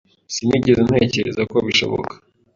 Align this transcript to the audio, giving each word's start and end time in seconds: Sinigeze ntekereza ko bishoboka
Sinigeze 0.33 0.81
ntekereza 0.87 1.41
ko 1.51 1.57
bishoboka 1.67 2.13